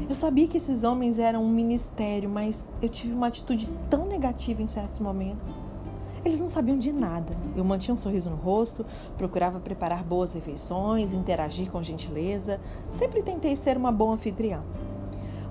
Eu 0.08 0.14
sabia 0.14 0.48
que 0.48 0.56
esses 0.56 0.82
homens 0.82 1.18
eram 1.18 1.44
um 1.44 1.48
ministério, 1.48 2.28
mas 2.28 2.66
eu 2.80 2.88
tive 2.88 3.12
uma 3.12 3.26
atitude 3.26 3.68
tão 3.90 4.06
negativa 4.06 4.62
em 4.62 4.66
certos 4.66 4.98
momentos. 4.98 5.54
Eles 6.24 6.40
não 6.40 6.48
sabiam 6.48 6.78
de 6.78 6.92
nada. 6.92 7.36
Eu 7.56 7.64
mantinha 7.64 7.94
um 7.94 7.98
sorriso 7.98 8.30
no 8.30 8.36
rosto, 8.36 8.86
procurava 9.18 9.58
preparar 9.58 10.04
boas 10.04 10.32
refeições, 10.32 11.12
interagir 11.12 11.70
com 11.70 11.82
gentileza. 11.82 12.60
Sempre 12.90 13.22
tentei 13.22 13.56
ser 13.56 13.76
uma 13.76 13.90
boa 13.90 14.14
anfitriã. 14.14 14.60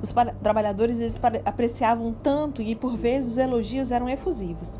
Os 0.01 0.13
trabalhadores 0.41 0.99
eles 0.99 1.19
apreciavam 1.45 2.13
tanto 2.23 2.61
e 2.61 2.73
por 2.75 2.95
vezes 2.95 3.31
os 3.31 3.37
elogios 3.37 3.91
eram 3.91 4.09
efusivos. 4.09 4.79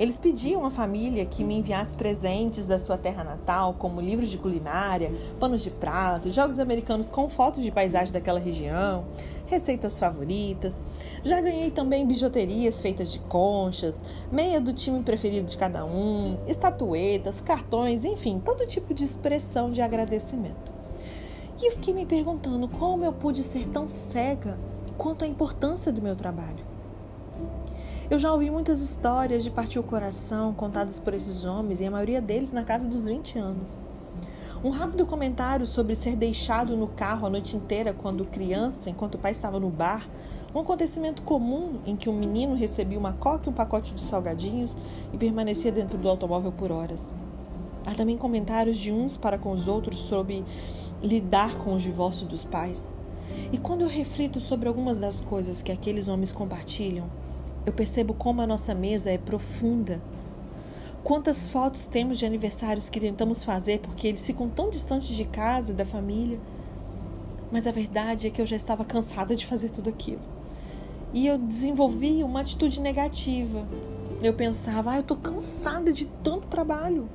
Eles 0.00 0.16
pediam 0.16 0.64
à 0.64 0.70
família 0.70 1.26
que 1.26 1.44
me 1.44 1.58
enviasse 1.58 1.94
presentes 1.94 2.64
da 2.64 2.78
sua 2.78 2.96
terra 2.96 3.22
natal, 3.22 3.74
como 3.78 4.00
livros 4.00 4.30
de 4.30 4.38
culinária, 4.38 5.12
panos 5.38 5.60
de 5.60 5.70
prato, 5.70 6.32
jogos 6.32 6.58
americanos 6.58 7.10
com 7.10 7.28
fotos 7.28 7.62
de 7.62 7.70
paisagem 7.70 8.10
daquela 8.10 8.40
região, 8.40 9.04
receitas 9.46 9.98
favoritas. 9.98 10.82
Já 11.22 11.38
ganhei 11.42 11.70
também 11.70 12.06
bijuterias 12.06 12.80
feitas 12.80 13.12
de 13.12 13.18
conchas, 13.18 14.02
meia 14.32 14.58
do 14.58 14.72
time 14.72 15.02
preferido 15.02 15.46
de 15.46 15.58
cada 15.58 15.84
um, 15.84 16.38
estatuetas, 16.46 17.42
cartões, 17.42 18.02
enfim, 18.02 18.40
todo 18.42 18.66
tipo 18.66 18.94
de 18.94 19.04
expressão 19.04 19.70
de 19.70 19.82
agradecimento. 19.82 20.72
E 21.60 21.66
eu 21.66 21.72
fiquei 21.72 21.92
me 21.92 22.06
perguntando 22.06 22.66
como 22.68 23.04
eu 23.04 23.12
pude 23.12 23.42
ser 23.42 23.68
tão 23.68 23.86
cega 23.86 24.58
quanto 24.96 25.26
à 25.26 25.28
importância 25.28 25.92
do 25.92 26.00
meu 26.00 26.16
trabalho. 26.16 26.69
Eu 28.10 28.18
já 28.18 28.32
ouvi 28.32 28.50
muitas 28.50 28.80
histórias 28.80 29.44
de 29.44 29.52
partir 29.52 29.78
o 29.78 29.84
coração 29.84 30.52
contadas 30.52 30.98
por 30.98 31.14
esses 31.14 31.44
homens 31.44 31.78
e 31.78 31.86
a 31.86 31.90
maioria 31.92 32.20
deles 32.20 32.50
na 32.50 32.64
casa 32.64 32.88
dos 32.88 33.06
20 33.06 33.38
anos. 33.38 33.80
Um 34.64 34.70
rápido 34.70 35.06
comentário 35.06 35.64
sobre 35.64 35.94
ser 35.94 36.16
deixado 36.16 36.76
no 36.76 36.88
carro 36.88 37.28
a 37.28 37.30
noite 37.30 37.56
inteira 37.56 37.92
quando 37.92 38.24
criança, 38.24 38.90
enquanto 38.90 39.14
o 39.14 39.18
pai 39.18 39.30
estava 39.30 39.60
no 39.60 39.70
bar, 39.70 40.08
um 40.52 40.58
acontecimento 40.58 41.22
comum 41.22 41.78
em 41.86 41.94
que 41.94 42.10
um 42.10 42.18
menino 42.18 42.56
recebia 42.56 42.98
uma 42.98 43.12
coca 43.12 43.48
e 43.48 43.52
um 43.52 43.54
pacote 43.54 43.94
de 43.94 44.02
salgadinhos 44.02 44.76
e 45.12 45.16
permanecia 45.16 45.70
dentro 45.70 45.96
do 45.96 46.08
automóvel 46.08 46.50
por 46.50 46.72
horas. 46.72 47.14
Há 47.86 47.92
também 47.92 48.18
comentários 48.18 48.76
de 48.76 48.90
uns 48.90 49.16
para 49.16 49.38
com 49.38 49.52
os 49.52 49.68
outros 49.68 50.00
sobre 50.00 50.44
lidar 51.00 51.58
com 51.58 51.74
o 51.74 51.78
divórcio 51.78 52.26
dos 52.26 52.42
pais. 52.42 52.90
E 53.52 53.56
quando 53.56 53.82
eu 53.82 53.88
reflito 53.88 54.40
sobre 54.40 54.66
algumas 54.66 54.98
das 54.98 55.20
coisas 55.20 55.62
que 55.62 55.70
aqueles 55.70 56.08
homens 56.08 56.32
compartilham, 56.32 57.06
eu 57.66 57.72
percebo 57.72 58.14
como 58.14 58.40
a 58.40 58.46
nossa 58.46 58.74
mesa 58.74 59.10
é 59.10 59.18
profunda. 59.18 60.00
Quantas 61.02 61.48
fotos 61.48 61.86
temos 61.86 62.18
de 62.18 62.26
aniversários 62.26 62.88
que 62.88 63.00
tentamos 63.00 63.42
fazer 63.42 63.80
porque 63.80 64.06
eles 64.06 64.24
ficam 64.24 64.48
tão 64.48 64.68
distantes 64.68 65.08
de 65.08 65.24
casa 65.24 65.72
e 65.72 65.74
da 65.74 65.84
família? 65.84 66.38
Mas 67.50 67.66
a 67.66 67.70
verdade 67.70 68.26
é 68.26 68.30
que 68.30 68.40
eu 68.40 68.46
já 68.46 68.56
estava 68.56 68.84
cansada 68.84 69.34
de 69.34 69.46
fazer 69.46 69.70
tudo 69.70 69.90
aquilo. 69.90 70.20
e 71.12 71.26
eu 71.26 71.36
desenvolvi 71.36 72.22
uma 72.22 72.40
atitude 72.40 72.80
negativa. 72.80 73.66
Eu 74.22 74.32
pensava, 74.32 74.92
ah, 74.92 74.96
eu 74.98 75.02
tô 75.02 75.16
cansada 75.16 75.92
de 75.92 76.04
tanto 76.22 76.46
trabalho. 76.46 77.08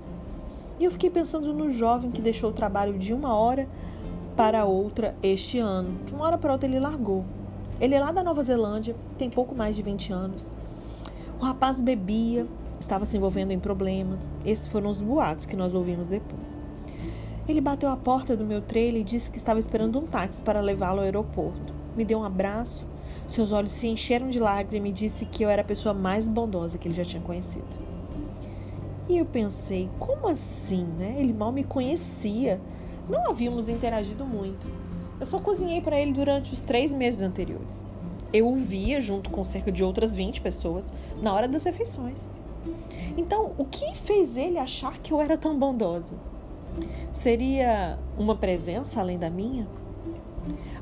E 0.79 0.83
eu 0.83 0.91
fiquei 0.91 1.09
pensando 1.09 1.53
no 1.53 1.69
jovem 1.71 2.11
que 2.11 2.21
deixou 2.21 2.49
o 2.49 2.53
trabalho 2.53 2.97
de 2.97 3.13
uma 3.13 3.33
hora 3.33 3.69
para 4.35 4.65
outra 4.65 5.15
este 5.23 5.59
ano. 5.59 5.97
De 6.05 6.13
uma 6.13 6.25
hora 6.25 6.37
para 6.37 6.51
outra 6.51 6.67
ele 6.67 6.79
largou. 6.79 7.23
Ele 7.79 7.93
é 7.93 7.99
lá 7.99 8.11
da 8.11 8.23
Nova 8.23 8.41
Zelândia, 8.41 8.95
tem 9.17 9.29
pouco 9.29 9.53
mais 9.53 9.75
de 9.75 9.81
20 9.81 10.13
anos. 10.13 10.51
O 11.39 11.43
rapaz 11.43 11.81
bebia, 11.81 12.47
estava 12.79 13.05
se 13.05 13.17
envolvendo 13.17 13.51
em 13.51 13.59
problemas. 13.59 14.31
Esses 14.45 14.67
foram 14.67 14.89
os 14.89 15.01
boatos 15.01 15.45
que 15.45 15.55
nós 15.55 15.73
ouvimos 15.73 16.07
depois. 16.07 16.57
Ele 17.47 17.61
bateu 17.61 17.89
a 17.89 17.97
porta 17.97 18.35
do 18.35 18.45
meu 18.45 18.61
trailer 18.61 19.01
e 19.01 19.03
disse 19.03 19.29
que 19.29 19.37
estava 19.37 19.59
esperando 19.59 19.99
um 19.99 20.07
táxi 20.07 20.41
para 20.41 20.61
levá-lo 20.61 20.99
ao 20.99 21.05
aeroporto. 21.05 21.73
Me 21.95 22.03
deu 22.03 22.19
um 22.19 22.23
abraço, 22.23 22.85
seus 23.27 23.51
olhos 23.51 23.73
se 23.73 23.87
encheram 23.87 24.29
de 24.29 24.39
lágrimas 24.39 24.89
e 24.89 24.93
disse 24.93 25.25
que 25.25 25.43
eu 25.43 25.49
era 25.49 25.61
a 25.61 25.65
pessoa 25.65 25.93
mais 25.93 26.27
bondosa 26.27 26.77
que 26.77 26.87
ele 26.87 26.95
já 26.95 27.03
tinha 27.03 27.21
conhecido. 27.21 27.65
E 29.07 29.17
eu 29.17 29.25
pensei, 29.25 29.89
como 29.99 30.27
assim, 30.27 30.83
né? 30.97 31.15
Ele 31.19 31.33
mal 31.33 31.51
me 31.51 31.63
conhecia. 31.63 32.59
Não 33.07 33.29
havíamos 33.29 33.69
interagido 33.69 34.25
muito. 34.25 34.67
Eu 35.19 35.25
só 35.25 35.39
cozinhei 35.39 35.81
para 35.81 35.99
ele 35.99 36.13
durante 36.13 36.53
os 36.53 36.61
três 36.61 36.93
meses 36.93 37.21
anteriores. 37.21 37.85
Eu 38.33 38.47
o 38.47 38.55
via 38.55 38.99
junto 38.99 39.29
com 39.29 39.43
cerca 39.43 39.71
de 39.71 39.83
outras 39.83 40.15
20 40.15 40.41
pessoas 40.41 40.91
na 41.21 41.33
hora 41.33 41.47
das 41.47 41.63
refeições. 41.63 42.27
Então, 43.15 43.53
o 43.57 43.65
que 43.65 43.95
fez 43.95 44.35
ele 44.35 44.57
achar 44.57 44.97
que 44.99 45.13
eu 45.13 45.21
era 45.21 45.37
tão 45.37 45.57
bondosa? 45.57 46.15
Seria 47.13 47.97
uma 48.17 48.35
presença 48.35 48.99
além 48.99 49.17
da 49.17 49.29
minha? 49.29 49.65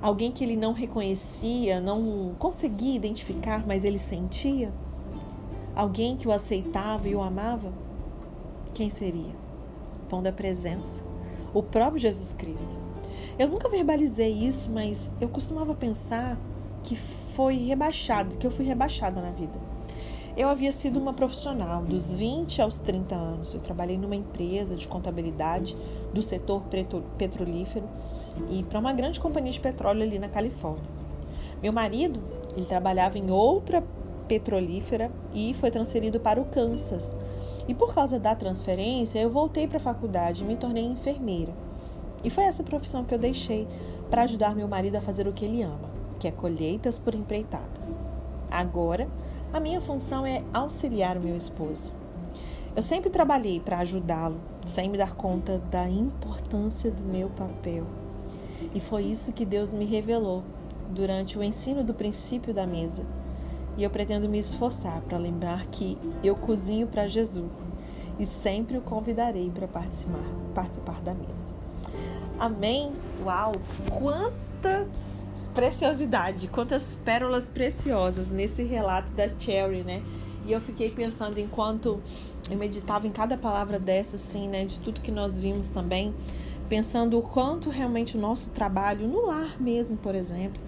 Alguém 0.02 0.32
que 0.32 0.44
ele 0.44 0.58
não 0.58 0.74
reconhecia, 0.74 1.80
não 1.80 2.34
conseguia 2.40 2.96
identificar, 2.96 3.66
mas 3.66 3.84
ele 3.84 4.00
sentia? 4.00 4.72
Alguém 5.76 6.18
que 6.18 6.28
o 6.28 6.32
aceitava 6.32 7.08
e 7.08 7.16
o 7.16 7.22
amava? 7.22 7.72
Quem 8.74 8.90
seria? 8.90 9.36
Pão 10.10 10.22
da 10.22 10.32
presença. 10.32 11.02
O 11.54 11.62
próprio 11.62 12.00
Jesus 12.00 12.34
Cristo. 12.34 12.78
Eu 13.38 13.48
nunca 13.48 13.68
verbalizei 13.70 14.32
isso, 14.32 14.70
mas 14.72 15.10
eu 15.20 15.28
costumava 15.30 15.74
pensar 15.74 16.38
que 16.84 16.96
foi 17.36 17.56
rebaixado, 17.56 18.38
que 18.38 18.46
eu 18.46 18.52
fui 18.52 18.66
rebaixada 18.66 19.22
na 19.22 19.32
vida. 19.32 19.54
Eu 20.36 20.50
havia 20.50 20.72
sido 20.72 21.00
uma 21.00 21.14
profissional 21.14 21.84
dos 21.84 22.12
20 22.12 22.60
aos 22.62 22.78
30 22.78 23.16
anos. 23.16 23.54
Eu 23.54 23.60
trabalhei 23.60 23.98
numa 23.98 24.16
empresa 24.16 24.76
de 24.76 24.88
contabilidade 24.88 25.76
do 26.12 26.24
setor 26.24 26.64
petrolífero 27.18 27.88
e 28.50 28.64
para 28.64 28.80
uma 28.80 28.94
grande 28.94 29.20
companhia 29.20 29.52
de 29.52 29.60
petróleo 29.60 30.02
ali 30.02 30.18
na 30.18 30.28
Califórnia. 30.28 30.90
Meu 31.62 31.72
marido, 31.72 32.20
ele 32.56 32.66
trabalhava 32.66 33.18
em 33.20 33.30
outra 33.30 33.84
petrolífera 34.28 35.12
e 35.34 35.54
foi 35.54 35.70
transferido 35.70 36.20
para 36.20 36.42
o 36.42 36.46
Kansas. 36.46 37.16
E 37.68 37.76
por 37.76 37.94
causa 37.94 38.20
da 38.20 38.36
transferência, 38.36 39.20
eu 39.20 39.30
voltei 39.30 39.68
para 39.68 39.78
a 39.78 39.82
faculdade 39.82 40.44
e 40.44 40.46
me 40.46 40.56
tornei 40.56 40.84
enfermeira. 40.84 41.54
E 42.24 42.30
foi 42.30 42.46
essa 42.46 42.64
profissão 42.64 43.04
que 43.04 43.14
eu 43.14 43.20
deixei 43.20 43.68
para 44.10 44.24
ajudar 44.24 44.56
meu 44.56 44.68
marido 44.68 44.96
a 44.96 45.02
fazer 45.02 45.28
o 45.28 45.34
que 45.34 45.44
ele 45.44 45.62
ama, 45.62 45.90
que 46.20 46.28
é 46.28 46.32
colheitas 46.32 46.98
por 46.98 47.14
empreitada. 47.14 47.82
Agora, 48.50 49.08
a 49.52 49.60
minha 49.60 49.82
função 49.82 50.26
é 50.26 50.44
auxiliar 50.54 51.18
o 51.18 51.22
meu 51.22 51.36
esposo. 51.36 51.92
Eu 52.76 52.82
sempre 52.82 53.10
trabalhei 53.10 53.60
para 53.60 53.80
ajudá-lo, 53.80 54.40
sem 54.66 54.90
me 54.90 54.98
dar 54.98 55.14
conta 55.14 55.60
da 55.70 55.88
importância 55.88 56.90
do 56.90 57.04
meu 57.04 57.30
papel. 57.30 57.86
E 58.74 58.80
foi 58.80 59.04
isso 59.04 59.34
que 59.34 59.46
Deus 59.46 59.74
me 59.74 59.86
revelou 59.86 60.44
durante 60.90 61.38
o 61.38 61.44
ensino 61.44 61.84
do 61.84 61.94
princípio 61.94 62.54
da 62.54 62.66
mesa. 62.66 63.04
E 63.78 63.84
eu 63.84 63.90
pretendo 63.90 64.30
me 64.30 64.40
esforçar 64.40 65.02
para 65.02 65.18
lembrar 65.18 65.66
que 65.68 65.98
eu 66.24 66.36
cozinho 66.36 66.88
para 66.88 67.08
Jesus 67.08 67.68
e 68.20 68.26
sempre 68.26 68.78
o 68.78 68.82
convidarei 68.82 69.50
para 69.50 69.68
participar, 69.68 70.24
participar 70.54 71.02
da 71.02 71.14
mesa. 71.14 71.53
Amém? 72.40 72.92
Uau! 73.24 73.54
Quanta 73.90 74.88
preciosidade, 75.54 76.48
quantas 76.48 76.96
pérolas 76.96 77.46
preciosas 77.46 78.32
nesse 78.32 78.64
relato 78.64 79.12
da 79.12 79.30
Cherry, 79.30 79.84
né? 79.84 80.02
E 80.46 80.52
eu 80.52 80.60
fiquei 80.60 80.90
pensando 80.90 81.40
enquanto 81.40 82.02
eu 82.50 82.58
meditava 82.58 83.08
em 83.08 83.12
cada 83.12 83.38
palavra 83.38 83.80
dessa, 83.80 84.16
assim, 84.16 84.48
né? 84.48 84.66
De 84.66 84.80
tudo 84.80 85.00
que 85.00 85.12
nós 85.12 85.40
vimos 85.40 85.70
também, 85.70 86.14
pensando 86.68 87.18
o 87.18 87.22
quanto 87.22 87.70
realmente 87.70 88.18
o 88.18 88.20
nosso 88.20 88.50
trabalho, 88.50 89.08
no 89.08 89.26
lar 89.26 89.62
mesmo, 89.62 89.96
por 89.96 90.16
exemplo, 90.16 90.60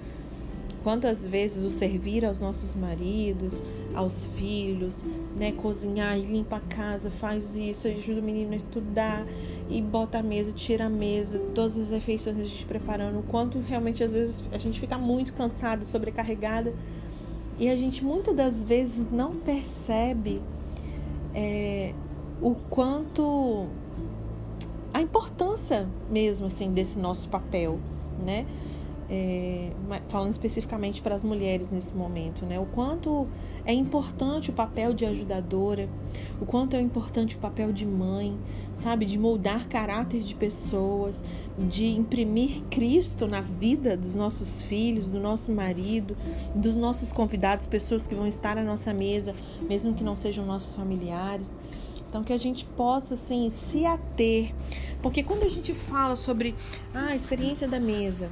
quantas 0.83 1.25
vezes 1.25 1.63
o 1.63 1.69
servir 1.69 2.23
aos 2.23 2.39
nossos 2.39 2.75
maridos, 2.75 3.61
aos 3.95 4.25
filhos, 4.25 5.03
né? 5.35 5.51
Cozinhar 5.51 6.17
e 6.17 6.21
limpa 6.21 6.57
a 6.57 6.59
casa, 6.59 7.09
faz 7.09 7.55
isso, 7.55 7.87
ajuda 7.87 8.21
o 8.21 8.23
menino 8.23 8.53
a 8.53 8.55
estudar 8.55 9.25
e 9.69 9.81
bota 9.81 10.19
a 10.19 10.23
mesa, 10.23 10.51
tira 10.51 10.85
a 10.85 10.89
mesa, 10.89 11.39
todas 11.53 11.77
as 11.77 11.91
refeições 11.91 12.37
a 12.37 12.43
gente 12.43 12.65
preparando, 12.65 13.19
o 13.19 13.23
quanto 13.23 13.59
realmente 13.59 14.03
às 14.03 14.13
vezes 14.13 14.43
a 14.51 14.57
gente 14.57 14.79
fica 14.79 14.97
muito 14.97 15.33
cansado, 15.33 15.85
sobrecarregada 15.85 16.73
e 17.57 17.69
a 17.69 17.75
gente 17.75 18.03
muitas 18.03 18.35
das 18.35 18.63
vezes 18.63 19.05
não 19.11 19.35
percebe 19.35 20.41
é, 21.33 21.93
o 22.41 22.53
quanto 22.69 23.67
a 24.93 25.01
importância 25.01 25.87
mesmo 26.09 26.47
assim 26.47 26.71
desse 26.71 26.99
nosso 26.99 27.27
papel, 27.29 27.79
né? 28.23 28.45
É, 29.09 29.71
falando 30.07 30.31
especificamente 30.31 31.01
para 31.01 31.13
as 31.13 31.23
mulheres 31.23 31.69
nesse 31.69 31.93
momento, 31.93 32.45
né? 32.45 32.59
O 32.59 32.65
quanto 32.65 33.27
é 33.65 33.73
importante 33.73 34.49
o 34.49 34.53
papel 34.53 34.93
de 34.93 35.05
ajudadora, 35.05 35.87
o 36.41 36.45
quanto 36.45 36.75
é 36.75 36.81
importante 36.81 37.35
o 37.35 37.39
papel 37.39 37.71
de 37.71 37.85
mãe, 37.85 38.37
sabe? 38.73 39.05
De 39.05 39.17
moldar 39.17 39.67
caráter 39.67 40.21
de 40.21 40.33
pessoas, 40.35 41.23
de 41.57 41.85
imprimir 41.85 42.63
Cristo 42.69 43.27
na 43.27 43.41
vida 43.41 43.95
dos 43.95 44.15
nossos 44.15 44.63
filhos, 44.63 45.07
do 45.07 45.19
nosso 45.19 45.51
marido, 45.51 46.17
dos 46.55 46.75
nossos 46.75 47.11
convidados, 47.11 47.67
pessoas 47.67 48.07
que 48.07 48.15
vão 48.15 48.27
estar 48.27 48.57
à 48.57 48.63
nossa 48.63 48.93
mesa, 48.93 49.35
mesmo 49.61 49.93
que 49.93 50.03
não 50.03 50.15
sejam 50.15 50.45
nossos 50.45 50.75
familiares. 50.75 51.55
Então, 52.09 52.23
que 52.23 52.31
a 52.31 52.37
gente 52.37 52.63
possa, 52.65 53.15
assim, 53.15 53.49
se 53.49 53.85
ater. 53.85 54.53
Porque 55.01 55.21
quando 55.21 55.43
a 55.43 55.49
gente 55.49 55.73
fala 55.73 56.15
sobre 56.15 56.55
ah, 56.93 57.07
a 57.07 57.15
experiência 57.15 57.67
da 57.67 57.77
mesa, 57.77 58.29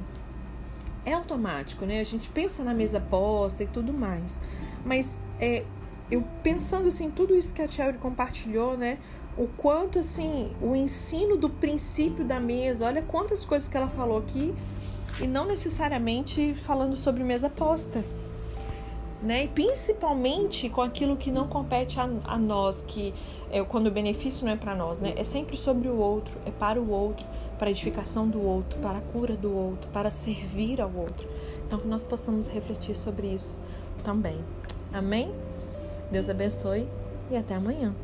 é 1.04 1.12
automático, 1.12 1.84
né? 1.84 2.00
A 2.00 2.04
gente 2.04 2.28
pensa 2.28 2.62
na 2.62 2.74
mesa 2.74 3.00
posta 3.00 3.62
e 3.62 3.66
tudo 3.66 3.92
mais. 3.92 4.40
Mas 4.84 5.16
é, 5.40 5.64
eu 6.10 6.22
pensando 6.42 6.88
assim, 6.88 7.10
tudo 7.10 7.34
isso 7.34 7.52
que 7.52 7.62
a 7.62 7.68
Cherry 7.68 7.98
compartilhou, 7.98 8.76
né? 8.76 8.98
O 9.36 9.48
quanto 9.48 9.98
assim, 9.98 10.50
o 10.62 10.76
ensino 10.76 11.36
do 11.36 11.50
princípio 11.50 12.24
da 12.24 12.38
mesa, 12.38 12.86
olha 12.86 13.02
quantas 13.02 13.44
coisas 13.44 13.68
que 13.68 13.76
ela 13.76 13.88
falou 13.88 14.18
aqui, 14.18 14.54
e 15.20 15.26
não 15.26 15.46
necessariamente 15.46 16.54
falando 16.54 16.96
sobre 16.96 17.22
mesa 17.22 17.48
posta 17.48 18.04
né? 19.24 19.44
E 19.44 19.48
principalmente 19.48 20.68
com 20.68 20.82
aquilo 20.82 21.16
que 21.16 21.32
não 21.32 21.48
compete 21.48 21.98
a, 21.98 22.08
a 22.24 22.38
nós, 22.38 22.82
que 22.82 23.14
é 23.50 23.62
quando 23.64 23.86
o 23.86 23.90
benefício 23.90 24.44
não 24.44 24.52
é 24.52 24.56
para 24.56 24.74
nós, 24.74 24.98
né? 24.98 25.14
É 25.16 25.24
sempre 25.24 25.56
sobre 25.56 25.88
o 25.88 25.96
outro, 25.96 26.38
é 26.46 26.50
para 26.50 26.80
o 26.80 26.90
outro, 26.90 27.24
para 27.58 27.68
a 27.68 27.70
edificação 27.70 28.28
do 28.28 28.40
outro, 28.42 28.78
para 28.80 28.98
a 28.98 29.00
cura 29.00 29.34
do 29.34 29.52
outro, 29.52 29.88
para 29.90 30.10
servir 30.10 30.80
ao 30.80 30.92
outro. 30.94 31.26
Então 31.66 31.78
que 31.78 31.88
nós 31.88 32.02
possamos 32.02 32.46
refletir 32.48 32.94
sobre 32.94 33.28
isso 33.28 33.58
também. 34.04 34.38
Amém? 34.92 35.32
Deus 36.10 36.28
abençoe 36.28 36.86
e 37.30 37.36
até 37.36 37.54
amanhã. 37.54 37.94